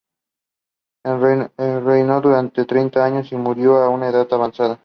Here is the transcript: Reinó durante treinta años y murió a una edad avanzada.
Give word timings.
Reinó 1.13 2.21
durante 2.21 2.65
treinta 2.65 3.05
años 3.05 3.31
y 3.31 3.35
murió 3.35 3.77
a 3.83 3.89
una 3.89 4.09
edad 4.09 4.27
avanzada. 4.33 4.79